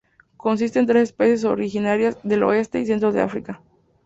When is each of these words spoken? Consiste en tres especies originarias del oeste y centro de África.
Consiste 0.35 0.79
en 0.79 0.87
tres 0.87 1.03
especies 1.03 1.45
originarias 1.45 2.17
del 2.23 2.41
oeste 2.41 2.79
y 2.79 2.87
centro 2.87 3.11
de 3.11 3.21
África. 3.21 3.61